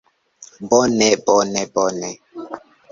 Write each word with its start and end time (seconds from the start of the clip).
Bone, 0.69 1.07
bone, 1.25 1.59
bone... 1.73 2.05